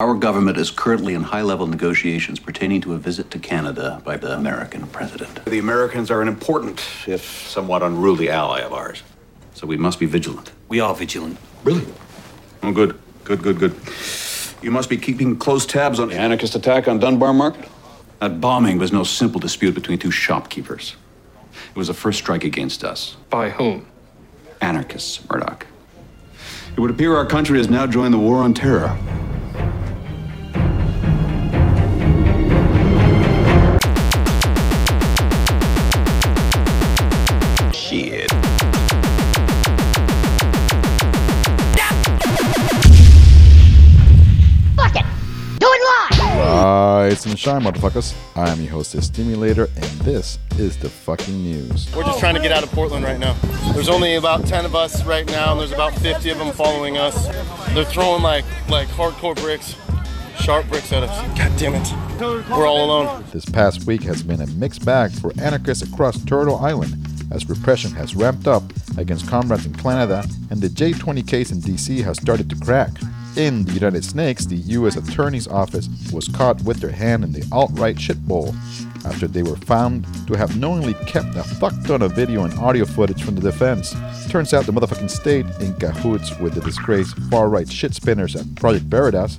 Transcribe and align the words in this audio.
Our 0.00 0.14
government 0.14 0.58
is 0.58 0.70
currently 0.70 1.14
in 1.14 1.24
high 1.24 1.42
level 1.42 1.66
negotiations 1.66 2.38
pertaining 2.38 2.80
to 2.82 2.94
a 2.94 2.98
visit 2.98 3.32
to 3.32 3.40
Canada 3.40 4.00
by 4.04 4.16
the 4.16 4.32
American 4.36 4.86
president. 4.86 5.44
The 5.44 5.58
Americans 5.58 6.08
are 6.12 6.22
an 6.22 6.28
important, 6.28 6.80
if 7.08 7.48
somewhat 7.48 7.82
unruly 7.82 8.30
ally 8.30 8.60
of 8.60 8.72
ours. 8.72 9.02
So 9.54 9.66
we 9.66 9.76
must 9.76 9.98
be 9.98 10.06
vigilant. 10.06 10.52
We 10.68 10.78
are 10.78 10.94
vigilant. 10.94 11.36
Really? 11.64 11.84
Oh, 12.62 12.70
good. 12.70 12.96
Good, 13.24 13.42
good, 13.42 13.58
good. 13.58 13.74
You 14.62 14.70
must 14.70 14.88
be 14.88 14.96
keeping 14.96 15.36
close 15.36 15.66
tabs 15.66 15.98
on 15.98 16.10
the 16.10 16.14
anarchist 16.14 16.54
attack 16.54 16.86
on 16.86 17.00
Dunbar 17.00 17.34
Market. 17.34 17.68
That 18.20 18.40
bombing 18.40 18.78
was 18.78 18.92
no 18.92 19.02
simple 19.02 19.40
dispute 19.40 19.74
between 19.74 19.98
two 19.98 20.12
shopkeepers. 20.12 20.94
It 21.70 21.76
was 21.76 21.88
a 21.88 21.94
first 21.94 22.20
strike 22.20 22.44
against 22.44 22.84
us. 22.84 23.16
By 23.30 23.50
whom? 23.50 23.84
Anarchists, 24.60 25.28
Murdoch. 25.28 25.66
It 26.70 26.78
would 26.78 26.92
appear 26.92 27.16
our 27.16 27.26
country 27.26 27.58
has 27.58 27.68
now 27.68 27.88
joined 27.88 28.14
the 28.14 28.18
war 28.18 28.36
on 28.44 28.54
terror. 28.54 28.96
And 47.30 47.38
shine, 47.38 47.62
motherfuckers. 47.62 48.14
I 48.36 48.50
am 48.50 48.60
your 48.60 48.70
host, 48.72 48.92
the 48.92 49.02
Stimulator, 49.02 49.64
and 49.76 49.84
this 50.00 50.38
is 50.58 50.76
the 50.76 50.88
fucking 50.88 51.42
news. 51.42 51.88
We're 51.94 52.04
just 52.04 52.20
trying 52.20 52.34
to 52.34 52.40
get 52.40 52.52
out 52.52 52.62
of 52.62 52.70
Portland 52.72 53.04
right 53.04 53.18
now. 53.18 53.34
There's 53.72 53.88
only 53.88 54.16
about 54.16 54.46
10 54.46 54.64
of 54.64 54.74
us 54.74 55.04
right 55.04 55.26
now, 55.26 55.52
and 55.52 55.60
there's 55.60 55.72
about 55.72 55.94
50 55.94 56.30
of 56.30 56.38
them 56.38 56.52
following 56.52 56.96
us. 56.96 57.26
They're 57.74 57.84
throwing 57.84 58.22
like 58.22 58.44
like 58.68 58.88
hardcore 58.88 59.36
bricks, 59.36 59.74
sharp 60.40 60.68
bricks 60.68 60.92
at 60.92 61.02
us. 61.02 61.38
God 61.38 61.58
damn 61.58 61.74
it. 61.74 62.50
We're 62.50 62.66
all 62.66 62.84
alone. 62.84 63.24
This 63.32 63.44
past 63.44 63.84
week 63.84 64.02
has 64.02 64.22
been 64.22 64.40
a 64.40 64.46
mixed 64.48 64.84
bag 64.84 65.12
for 65.12 65.32
anarchists 65.40 65.82
across 65.82 66.22
Turtle 66.24 66.56
Island 66.56 66.94
as 67.30 67.48
repression 67.48 67.90
has 67.92 68.16
ramped 68.16 68.46
up 68.48 68.62
against 68.96 69.28
comrades 69.28 69.66
in 69.66 69.74
Canada 69.74 70.24
and 70.50 70.60
the 70.60 70.68
J20 70.68 71.26
case 71.28 71.50
in 71.50 71.60
DC 71.60 72.02
has 72.02 72.16
started 72.20 72.48
to 72.50 72.56
crack. 72.56 72.90
In 73.36 73.64
the 73.64 73.72
United 73.72 74.04
States, 74.04 74.46
the 74.46 74.56
U.S. 74.56 74.96
Attorney's 74.96 75.46
Office 75.46 75.88
was 76.12 76.26
caught 76.28 76.60
with 76.62 76.80
their 76.80 76.90
hand 76.90 77.22
in 77.22 77.32
the 77.32 77.46
alt-right 77.52 78.00
shit 78.00 78.26
bowl 78.26 78.54
after 79.04 79.28
they 79.28 79.42
were 79.42 79.56
found 79.56 80.06
to 80.26 80.34
have 80.34 80.56
knowingly 80.56 80.94
kept 81.06 81.36
a 81.36 81.44
fuck 81.44 81.72
ton 81.84 82.02
of 82.02 82.12
video 82.12 82.44
and 82.44 82.58
audio 82.58 82.84
footage 82.84 83.22
from 83.22 83.36
the 83.36 83.40
defense. 83.40 83.94
Turns 84.28 84.52
out 84.52 84.66
the 84.66 84.72
motherfucking 84.72 85.10
state, 85.10 85.46
in 85.60 85.72
cahoots 85.74 86.36
with 86.40 86.54
the 86.54 86.60
disgraced 86.62 87.16
far-right 87.30 87.70
shit 87.70 87.94
spinners 87.94 88.34
at 88.34 88.52
Project 88.56 88.86
Veritas, 88.86 89.38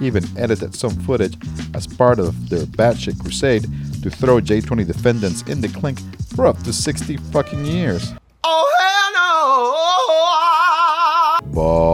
even 0.00 0.24
edited 0.36 0.74
some 0.74 0.94
footage 1.00 1.36
as 1.74 1.86
part 1.86 2.18
of 2.18 2.48
their 2.48 2.66
batshit 2.66 3.18
crusade 3.20 3.64
to 4.02 4.10
throw 4.10 4.40
J20 4.40 4.86
defendants 4.86 5.42
in 5.42 5.60
the 5.60 5.68
clink 5.68 5.98
for 6.34 6.46
up 6.46 6.62
to 6.62 6.72
60 6.72 7.16
fucking 7.16 7.64
years. 7.66 8.14
Oh 8.44 8.66
hell 8.78 9.12
no! 11.42 11.52
But 11.52 11.89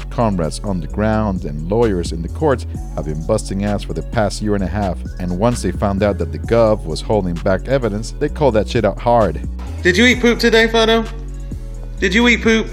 comrades 0.00 0.60
on 0.60 0.80
the 0.80 0.86
ground 0.86 1.44
and 1.44 1.68
lawyers 1.68 2.12
in 2.12 2.22
the 2.22 2.28
courts 2.28 2.66
have 2.94 3.04
been 3.04 3.26
busting 3.26 3.64
ass 3.64 3.82
for 3.82 3.94
the 3.94 4.02
past 4.02 4.42
year 4.42 4.54
and 4.54 4.64
a 4.64 4.68
half, 4.68 4.98
and 5.18 5.38
once 5.38 5.62
they 5.62 5.72
found 5.72 6.02
out 6.02 6.18
that 6.18 6.32
the 6.32 6.38
Gov 6.38 6.84
was 6.84 7.00
holding 7.00 7.34
back 7.34 7.68
evidence, 7.68 8.12
they 8.12 8.28
called 8.28 8.54
that 8.54 8.68
shit 8.68 8.84
out 8.84 8.98
hard. 8.98 9.40
Did 9.82 9.96
you 9.96 10.06
eat 10.06 10.20
poop 10.20 10.38
today, 10.38 10.68
Photo? 10.68 11.04
Did 11.98 12.14
you 12.14 12.28
eat 12.28 12.42
poop? 12.42 12.66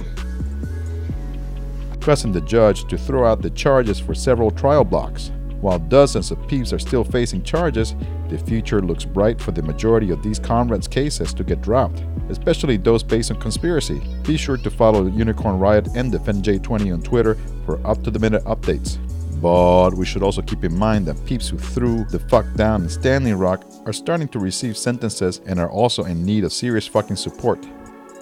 pressing 1.99 2.31
the 2.31 2.41
judge 2.41 2.87
to 2.87 2.97
throw 2.97 3.25
out 3.29 3.41
the 3.41 3.49
charges 3.51 3.99
for 3.99 4.15
several 4.15 4.49
trial 4.49 4.83
blocks. 4.83 5.31
While 5.61 5.79
dozens 5.79 6.31
of 6.31 6.47
peeps 6.47 6.71
are 6.71 6.79
still 6.79 7.03
facing 7.03 7.43
charges, 7.43 7.93
the 8.29 8.37
future 8.37 8.81
looks 8.81 9.03
bright 9.03 9.41
for 9.41 9.51
the 9.51 9.61
majority 9.61 10.09
of 10.11 10.23
these 10.23 10.39
comrades' 10.39 10.87
cases 10.87 11.33
to 11.33 11.43
get 11.43 11.61
dropped, 11.61 12.01
especially 12.29 12.77
those 12.77 13.03
based 13.03 13.31
on 13.31 13.41
conspiracy. 13.41 14.01
Be 14.23 14.37
sure 14.37 14.55
to 14.57 14.71
follow 14.71 15.07
Unicorn 15.07 15.59
Riot 15.59 15.89
and 15.95 16.11
Defend 16.11 16.45
J20 16.45 16.93
on 16.93 17.01
Twitter 17.01 17.35
for 17.65 17.85
up 17.85 18.01
to 18.03 18.11
the 18.11 18.19
minute 18.19 18.43
updates. 18.45 18.97
But 19.41 19.93
we 19.93 20.05
should 20.05 20.23
also 20.23 20.41
keep 20.41 20.63
in 20.63 20.77
mind 20.77 21.05
that 21.07 21.25
peeps 21.25 21.49
who 21.49 21.57
threw 21.57 22.05
the 22.05 22.19
fuck 22.19 22.45
down 22.55 22.83
in 22.83 22.89
Standing 22.89 23.35
Rock 23.35 23.65
are 23.85 23.93
starting 23.93 24.27
to 24.29 24.39
receive 24.39 24.77
sentences 24.77 25.41
and 25.45 25.59
are 25.59 25.71
also 25.71 26.03
in 26.05 26.25
need 26.25 26.43
of 26.43 26.53
serious 26.53 26.87
fucking 26.87 27.15
support. 27.15 27.65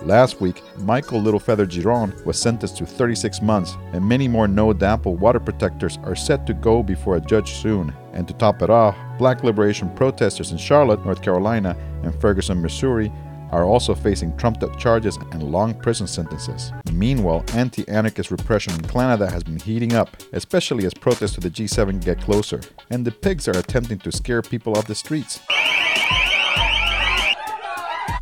Last 0.03 0.39
week, 0.39 0.61
Michael 0.77 1.21
Littlefeather 1.21 1.65
Giron 1.65 2.23
was 2.23 2.39
sentenced 2.39 2.77
to 2.77 2.85
36 2.85 3.41
months, 3.41 3.75
and 3.93 4.07
many 4.07 4.27
more 4.27 4.47
NoDAPL 4.47 5.17
water 5.17 5.39
protectors 5.39 5.97
are 6.03 6.15
set 6.15 6.45
to 6.45 6.53
go 6.53 6.83
before 6.83 7.17
a 7.17 7.21
judge 7.21 7.53
soon. 7.53 7.93
And 8.13 8.27
to 8.27 8.33
top 8.35 8.61
it 8.61 8.69
off, 8.69 8.95
black 9.17 9.43
liberation 9.43 9.89
protesters 9.95 10.51
in 10.51 10.57
Charlotte, 10.57 11.03
North 11.03 11.21
Carolina, 11.21 11.75
and 12.03 12.13
Ferguson, 12.21 12.61
Missouri 12.61 13.11
are 13.51 13.63
also 13.63 13.95
facing 13.95 14.35
trumped 14.37 14.63
up 14.63 14.77
charges 14.77 15.17
and 15.31 15.41
long 15.43 15.73
prison 15.73 16.05
sentences. 16.05 16.71
Meanwhile, 16.91 17.43
anti 17.53 17.87
anarchist 17.87 18.29
repression 18.29 18.73
in 18.73 18.81
Canada 18.81 19.29
has 19.29 19.43
been 19.43 19.59
heating 19.59 19.93
up, 19.93 20.15
especially 20.33 20.85
as 20.85 20.93
protests 20.93 21.33
to 21.33 21.41
the 21.41 21.49
G7 21.49 22.03
get 22.03 22.21
closer, 22.21 22.61
and 22.89 23.03
the 23.03 23.11
pigs 23.11 23.47
are 23.47 23.57
attempting 23.57 23.99
to 23.99 24.11
scare 24.11 24.41
people 24.41 24.77
off 24.77 24.87
the 24.87 24.95
streets. 24.95 25.39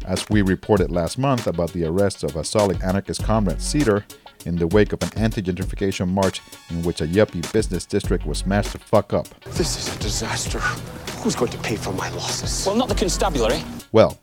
As 0.05 0.29
we 0.29 0.43
reported 0.43 0.91
last 0.91 1.17
month 1.17 1.47
about 1.47 1.73
the 1.73 1.83
arrest 1.83 2.23
of 2.23 2.35
a 2.35 2.43
solid 2.43 2.79
anarchist 2.83 3.23
comrade 3.23 3.59
Cedar 3.59 4.05
in 4.45 4.55
the 4.55 4.67
wake 4.67 4.93
of 4.93 5.01
an 5.01 5.09
anti 5.17 5.41
gentrification 5.41 6.07
march 6.07 6.41
in 6.69 6.83
which 6.83 7.01
a 7.01 7.07
yuppie 7.07 7.51
business 7.51 7.88
district 7.88 8.23
was 8.23 8.38
smashed 8.39 8.73
the 8.73 8.77
fuck 8.77 9.13
up. 9.13 9.27
This 9.53 9.79
is 9.79 9.95
a 9.95 9.99
disaster. 9.99 10.59
Who's 11.23 11.35
going 11.35 11.51
to 11.51 11.57
pay 11.57 11.75
for 11.75 11.91
my 11.91 12.09
losses? 12.11 12.67
Well, 12.67 12.75
not 12.75 12.88
the 12.88 12.94
constabulary. 12.94 13.63
Well, 13.91 14.19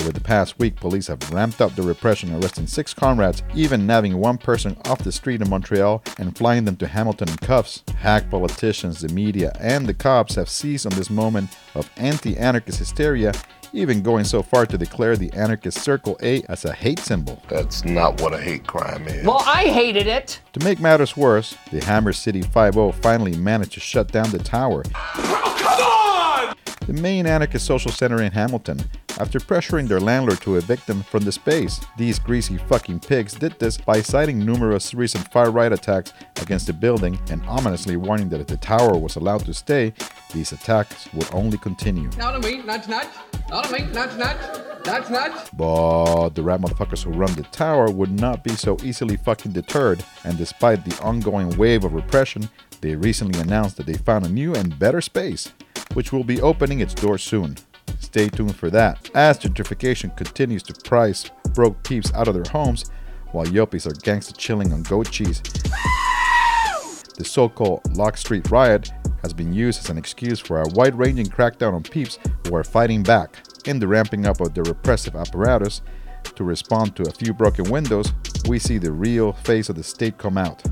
over 0.00 0.12
the 0.12 0.20
past 0.20 0.56
week, 0.60 0.76
police 0.76 1.08
have 1.08 1.30
ramped 1.32 1.60
up 1.60 1.74
the 1.74 1.82
repression, 1.82 2.32
arresting 2.34 2.68
six 2.68 2.94
comrades, 2.94 3.42
even 3.56 3.88
nabbing 3.88 4.16
one 4.16 4.38
person 4.38 4.76
off 4.84 5.02
the 5.02 5.10
street 5.10 5.42
in 5.42 5.48
Montreal 5.48 6.02
and 6.18 6.36
flying 6.36 6.64
them 6.64 6.76
to 6.76 6.86
Hamilton 6.86 7.28
in 7.28 7.36
cuffs. 7.38 7.82
Hack 7.98 8.30
politicians, 8.30 9.00
the 9.00 9.08
media, 9.08 9.52
and 9.58 9.86
the 9.86 9.94
cops 9.94 10.36
have 10.36 10.48
seized 10.48 10.86
on 10.86 10.96
this 10.96 11.10
moment 11.10 11.56
of 11.74 11.90
anti 11.96 12.36
anarchist 12.36 12.78
hysteria, 12.78 13.32
even 13.74 14.02
going 14.02 14.24
so 14.24 14.42
far 14.42 14.64
to 14.66 14.78
declare 14.78 15.16
the 15.16 15.32
anarchist 15.32 15.82
Circle 15.82 16.16
A 16.22 16.42
as 16.48 16.64
a 16.64 16.72
hate 16.72 17.00
symbol. 17.00 17.42
That's 17.48 17.84
not 17.84 18.20
what 18.20 18.32
a 18.32 18.38
hate 18.38 18.66
crime 18.66 19.06
is. 19.08 19.26
Well, 19.26 19.42
I 19.44 19.64
hated 19.64 20.06
it. 20.06 20.40
To 20.52 20.64
make 20.64 20.80
matters 20.80 21.16
worse, 21.16 21.56
the 21.70 21.84
Hammer 21.84 22.12
City 22.12 22.42
5 22.42 22.94
finally 22.96 23.36
managed 23.36 23.72
to 23.72 23.80
shut 23.80 24.12
down 24.12 24.30
the 24.30 24.38
tower. 24.38 24.84
Come 24.84 25.80
on! 25.80 26.56
The 26.86 26.92
main 26.92 27.26
anarchist 27.26 27.66
social 27.66 27.90
center 27.90 28.22
in 28.22 28.30
Hamilton, 28.32 28.78
after 29.18 29.38
pressuring 29.38 29.88
their 29.88 30.00
landlord 30.00 30.40
to 30.42 30.56
evict 30.56 30.86
them 30.86 31.02
from 31.02 31.24
the 31.24 31.32
space. 31.32 31.80
These 31.96 32.18
greasy 32.18 32.58
fucking 32.58 33.00
pigs 33.00 33.34
did 33.34 33.58
this 33.58 33.76
by 33.76 34.02
citing 34.02 34.44
numerous 34.44 34.94
recent 34.94 35.30
far 35.32 35.50
right 35.50 35.72
attacks 35.72 36.12
against 36.40 36.66
the 36.66 36.72
building 36.72 37.18
and 37.30 37.44
ominously 37.46 37.96
warning 37.96 38.28
that 38.30 38.40
if 38.40 38.46
the 38.46 38.56
tower 38.56 38.96
was 38.98 39.16
allowed 39.16 39.44
to 39.46 39.54
stay, 39.54 39.92
these 40.32 40.52
attacks 40.52 41.12
would 41.14 41.28
only 41.32 41.58
continue. 41.58 42.10
Not 42.18 42.34
on 42.34 42.40
me, 42.40 42.62
nudge, 42.62 42.88
nudge. 42.88 43.08
Not 43.50 43.70
me, 43.70 43.80
nudge, 43.92 44.16
nudge. 44.16 44.86
Nudge, 44.86 45.10
nudge. 45.10 45.50
But 45.54 46.30
the 46.30 46.42
rat 46.42 46.60
motherfuckers 46.60 47.04
who 47.04 47.10
run 47.10 47.32
the 47.34 47.42
tower 47.44 47.90
would 47.90 48.10
not 48.20 48.44
be 48.44 48.54
so 48.54 48.76
easily 48.82 49.16
fucking 49.16 49.52
deterred, 49.52 50.04
and 50.24 50.36
despite 50.36 50.84
the 50.84 51.00
ongoing 51.02 51.56
wave 51.56 51.84
of 51.84 51.94
repression, 51.94 52.48
they 52.80 52.94
recently 52.96 53.40
announced 53.40 53.76
that 53.78 53.86
they 53.86 53.94
found 53.94 54.26
a 54.26 54.28
new 54.28 54.54
and 54.54 54.78
better 54.78 55.00
space, 55.00 55.52
which 55.94 56.12
will 56.12 56.24
be 56.24 56.40
opening 56.42 56.80
its 56.80 56.94
doors 56.94 57.22
soon. 57.22 57.56
Stay 58.00 58.28
tuned 58.28 58.56
for 58.56 58.70
that. 58.70 59.10
As 59.14 59.38
gentrification 59.38 60.14
continues 60.16 60.62
to 60.64 60.74
price 60.88 61.30
broke 61.54 61.82
peeps 61.82 62.12
out 62.14 62.28
of 62.28 62.34
their 62.34 62.50
homes, 62.50 62.84
while 63.32 63.46
yuppies 63.46 63.86
are 63.86 63.94
gangsta 63.94 64.36
chilling 64.36 64.72
on 64.72 64.82
goat 64.82 65.10
cheese, 65.10 65.40
the 67.16 67.24
so 67.24 67.48
called 67.48 67.80
Locke 67.96 68.16
Street 68.16 68.50
Riot 68.50 68.92
has 69.24 69.32
been 69.32 69.54
used 69.54 69.80
as 69.80 69.88
an 69.88 69.96
excuse 69.96 70.38
for 70.38 70.60
a 70.60 70.68
wide 70.74 70.94
ranging 70.94 71.24
crackdown 71.24 71.72
on 71.72 71.82
peeps 71.82 72.18
who 72.46 72.54
are 72.54 72.62
fighting 72.62 73.02
back. 73.02 73.42
In 73.64 73.78
the 73.78 73.88
ramping 73.88 74.26
up 74.26 74.38
of 74.42 74.52
the 74.52 74.62
repressive 74.62 75.16
apparatus 75.16 75.80
to 76.34 76.44
respond 76.44 76.94
to 76.96 77.04
a 77.04 77.10
few 77.10 77.32
broken 77.32 77.70
windows, 77.70 78.12
we 78.46 78.58
see 78.58 78.76
the 78.76 78.92
real 78.92 79.32
face 79.32 79.70
of 79.70 79.76
the 79.76 79.82
state 79.82 80.18
come 80.18 80.36
out. 80.36 80.62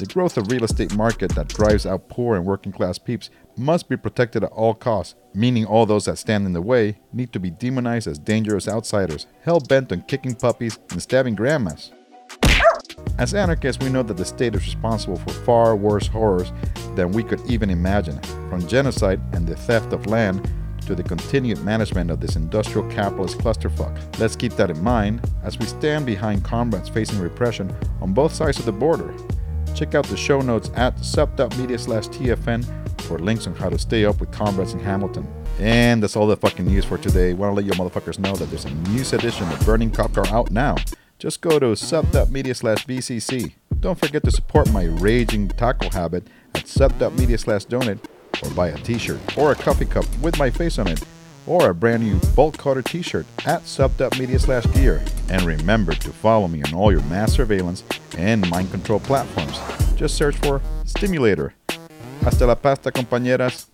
The 0.00 0.12
growth 0.12 0.36
of 0.36 0.50
real 0.50 0.64
estate 0.64 0.96
market 0.96 1.30
that 1.36 1.46
drives 1.46 1.86
out 1.86 2.08
poor 2.08 2.34
and 2.34 2.44
working 2.44 2.72
class 2.72 2.98
peeps 2.98 3.30
must 3.56 3.88
be 3.88 3.96
protected 3.96 4.42
at 4.42 4.50
all 4.50 4.74
costs, 4.74 5.14
meaning 5.32 5.64
all 5.64 5.86
those 5.86 6.06
that 6.06 6.18
stand 6.18 6.46
in 6.46 6.52
the 6.52 6.60
way 6.60 6.98
need 7.12 7.32
to 7.32 7.38
be 7.38 7.50
demonized 7.52 8.08
as 8.08 8.18
dangerous 8.18 8.66
outsiders, 8.66 9.28
hell 9.42 9.60
bent 9.60 9.92
on 9.92 10.02
kicking 10.02 10.34
puppies 10.34 10.80
and 10.90 11.00
stabbing 11.00 11.36
grandmas. 11.36 11.92
As 13.18 13.34
anarchists, 13.34 13.82
we 13.82 13.90
know 13.90 14.02
that 14.02 14.16
the 14.16 14.24
state 14.24 14.54
is 14.54 14.64
responsible 14.64 15.16
for 15.16 15.30
far 15.30 15.76
worse 15.76 16.06
horrors 16.06 16.52
than 16.94 17.12
we 17.12 17.22
could 17.22 17.40
even 17.46 17.70
imagine, 17.70 18.20
from 18.48 18.66
genocide 18.66 19.20
and 19.32 19.46
the 19.46 19.56
theft 19.56 19.92
of 19.92 20.06
land 20.06 20.50
to 20.86 20.94
the 20.94 21.02
continued 21.02 21.62
management 21.64 22.10
of 22.10 22.20
this 22.20 22.36
industrial 22.36 22.88
capitalist 22.90 23.38
clusterfuck. 23.38 24.18
Let's 24.18 24.36
keep 24.36 24.52
that 24.54 24.70
in 24.70 24.82
mind 24.82 25.20
as 25.42 25.58
we 25.58 25.66
stand 25.66 26.06
behind 26.06 26.44
comrades 26.44 26.88
facing 26.88 27.20
repression 27.20 27.74
on 28.00 28.12
both 28.12 28.34
sides 28.34 28.58
of 28.58 28.64
the 28.64 28.72
border. 28.72 29.14
Check 29.74 29.94
out 29.94 30.06
the 30.06 30.16
show 30.16 30.40
notes 30.40 30.70
at 30.74 30.98
sub.media 31.04 31.78
slash 31.78 32.08
TFN 32.08 32.64
for 33.02 33.18
links 33.18 33.46
on 33.46 33.54
how 33.54 33.68
to 33.68 33.78
stay 33.78 34.04
up 34.04 34.20
with 34.20 34.30
comrades 34.32 34.74
in 34.74 34.80
Hamilton. 34.80 35.26
And 35.58 36.02
that's 36.02 36.16
all 36.16 36.26
the 36.26 36.36
fucking 36.36 36.66
news 36.66 36.84
for 36.84 36.98
today. 36.98 37.32
Want 37.34 37.50
to 37.50 37.54
let 37.54 37.64
you 37.64 37.72
motherfuckers 37.72 38.18
know 38.18 38.34
that 38.34 38.46
there's 38.46 38.64
a 38.64 38.70
news 38.90 39.12
edition 39.12 39.48
of 39.48 39.64
Burning 39.64 39.90
Cop 39.90 40.12
Car 40.12 40.26
out 40.28 40.50
now. 40.50 40.76
Just 41.22 41.40
go 41.40 41.60
to 41.60 41.76
sub.media 41.76 42.52
slash 42.52 42.84
BCC. 42.84 43.52
Don't 43.78 43.96
forget 43.96 44.24
to 44.24 44.32
support 44.32 44.68
my 44.72 44.86
raging 44.86 45.46
taco 45.46 45.88
habit 45.88 46.26
at 46.56 46.66
sub.media 46.66 47.38
slash 47.38 47.64
donate 47.64 48.00
or 48.42 48.50
buy 48.50 48.70
a 48.70 48.78
t-shirt 48.78 49.20
or 49.38 49.52
a 49.52 49.54
coffee 49.54 49.84
cup 49.84 50.04
with 50.20 50.36
my 50.36 50.50
face 50.50 50.80
on 50.80 50.88
it 50.88 51.00
or 51.46 51.70
a 51.70 51.74
brand 51.76 52.02
new 52.02 52.18
bolt 52.34 52.58
cutter 52.58 52.82
t-shirt 52.82 53.24
at 53.46 53.64
sub.media 53.64 54.36
slash 54.40 54.66
gear. 54.74 55.00
And 55.28 55.42
remember 55.42 55.94
to 55.94 56.08
follow 56.10 56.48
me 56.48 56.60
on 56.64 56.74
all 56.74 56.90
your 56.90 57.02
mass 57.02 57.34
surveillance 57.34 57.84
and 58.18 58.50
mind 58.50 58.72
control 58.72 58.98
platforms. 58.98 59.60
Just 59.94 60.16
search 60.16 60.34
for 60.38 60.60
Stimulator. 60.84 61.54
Hasta 62.22 62.46
la 62.46 62.56
pasta, 62.56 62.90
compañeras. 62.90 63.66